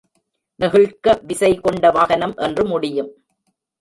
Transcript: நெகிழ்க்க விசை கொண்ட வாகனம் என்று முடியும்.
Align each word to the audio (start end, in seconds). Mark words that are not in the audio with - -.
நெகிழ்க்க 0.59 1.15
விசை 1.21 1.51
கொண்ட 1.55 1.91
வாகனம் 1.91 2.35
என்று 2.35 2.65
முடியும். 2.65 3.11